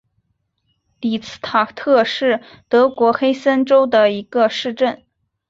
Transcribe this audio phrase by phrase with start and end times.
[0.99, 5.03] 里茨塔特是德国黑森州的一个市镇。